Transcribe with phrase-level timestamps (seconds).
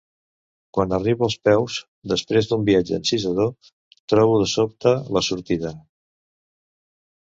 [0.77, 1.75] Quan arribo als peus,
[2.15, 3.55] després d'un viatge encisador,
[4.15, 5.79] trobo de sobte la sortida.